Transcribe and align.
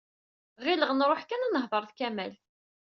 Ɣileɣ 0.65 0.91
nruḥ 0.93 1.21
kan 1.25 1.45
ad 1.45 1.51
nehder 1.53 1.83
d 1.89 1.91
Kamal. 1.97 2.33